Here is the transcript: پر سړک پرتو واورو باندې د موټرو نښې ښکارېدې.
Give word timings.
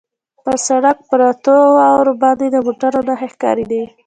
پر 0.43 0.55
سړک 0.67 0.97
پرتو 1.09 1.55
واورو 1.77 2.13
باندې 2.23 2.45
د 2.49 2.55
موټرو 2.65 2.99
نښې 3.07 3.27
ښکارېدې. 3.33 3.83